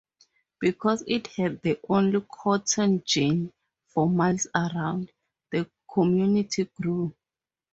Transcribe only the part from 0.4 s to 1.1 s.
Because